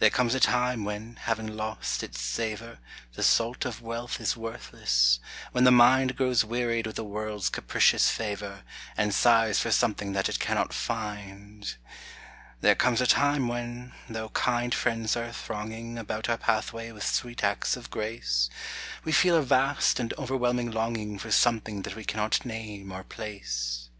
There 0.00 0.10
comes 0.10 0.34
a 0.34 0.40
time, 0.40 0.84
when, 0.84 1.18
having 1.22 1.46
lost 1.46 2.02
its 2.02 2.20
savor, 2.20 2.80
The 3.12 3.22
salt 3.22 3.64
of 3.64 3.80
wealth 3.80 4.20
is 4.20 4.36
worthless; 4.36 5.20
when 5.52 5.62
the 5.62 5.70
mind 5.70 6.16
Grows 6.16 6.42
wearied 6.44 6.84
with 6.84 6.96
the 6.96 7.04
world's 7.04 7.48
capricious 7.48 8.10
favor, 8.10 8.64
And 8.96 9.14
sighs 9.14 9.60
for 9.60 9.70
something 9.70 10.14
that 10.14 10.28
it 10.28 10.40
cannot 10.40 10.72
find. 10.74 11.76
There 12.60 12.74
comes 12.74 13.00
a 13.00 13.06
time, 13.06 13.46
when, 13.46 13.92
though 14.10 14.30
kind 14.30 14.74
friends 14.74 15.14
are 15.16 15.30
thronging 15.30 15.96
About 15.96 16.28
our 16.28 16.38
pathway 16.38 16.90
with 16.90 17.06
sweet 17.06 17.44
acts 17.44 17.76
of 17.76 17.88
grace, 17.88 18.50
We 19.04 19.12
feel 19.12 19.36
a 19.36 19.42
vast 19.42 20.00
and 20.00 20.12
overwhelming 20.18 20.72
longing 20.72 21.20
For 21.20 21.30
something 21.30 21.82
that 21.82 21.94
we 21.94 22.04
cannot 22.04 22.44
name 22.44 22.90
or 22.90 23.04
place. 23.04 23.90